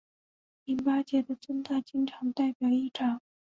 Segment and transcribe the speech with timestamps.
[0.65, 3.21] 淋巴结的增大经常代表异常。